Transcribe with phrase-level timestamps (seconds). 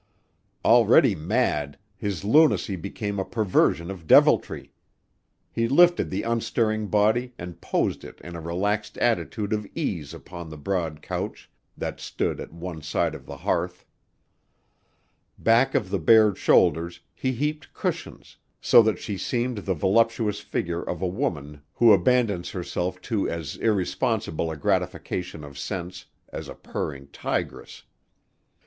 [0.65, 4.73] Already mad, his lunacy became a perversion of deviltry.
[5.51, 10.49] He lifted the unstirring body and posed it in a relaxed attitude of ease upon
[10.49, 13.85] the broad couch that stood at one side of the hearth.
[15.37, 20.81] Back of the bared shoulders, he heaped cushions, so that she seemed the voluptuous figure
[20.81, 26.55] of a woman who abandons herself to as irresponsible a gratification of sense as a
[26.55, 27.83] purring tigress.